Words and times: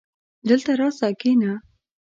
دلته 0.49 0.71
راسه 0.79 1.07
کينه 1.21 1.51